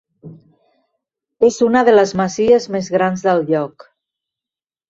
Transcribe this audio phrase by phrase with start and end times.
[1.49, 3.87] És una de les masies més grans del lloc.